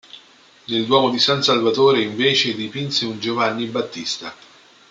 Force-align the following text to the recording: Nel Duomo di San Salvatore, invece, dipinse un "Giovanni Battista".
Nel 0.65 0.85
Duomo 0.87 1.11
di 1.11 1.19
San 1.19 1.43
Salvatore, 1.43 2.01
invece, 2.01 2.55
dipinse 2.55 3.05
un 3.05 3.19
"Giovanni 3.19 3.67
Battista". 3.67 4.33